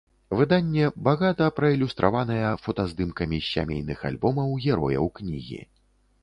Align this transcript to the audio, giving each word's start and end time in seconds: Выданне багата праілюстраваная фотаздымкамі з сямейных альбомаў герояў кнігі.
Выданне 0.37 0.85
багата 1.07 1.49
праілюстраваная 1.57 2.47
фотаздымкамі 2.63 3.37
з 3.45 3.53
сямейных 3.57 3.99
альбомаў 4.11 4.57
герояў 4.65 5.05
кнігі. 5.21 5.61